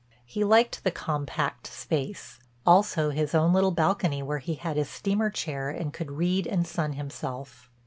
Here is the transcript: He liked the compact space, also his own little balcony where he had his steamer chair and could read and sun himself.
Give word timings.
He 0.25 0.43
liked 0.43 0.83
the 0.83 0.89
compact 0.89 1.67
space, 1.67 2.39
also 2.65 3.11
his 3.11 3.35
own 3.35 3.53
little 3.53 3.69
balcony 3.69 4.23
where 4.23 4.39
he 4.39 4.55
had 4.55 4.75
his 4.75 4.89
steamer 4.89 5.29
chair 5.29 5.69
and 5.69 5.93
could 5.93 6.09
read 6.13 6.47
and 6.47 6.65
sun 6.65 6.93
himself. 6.93 7.69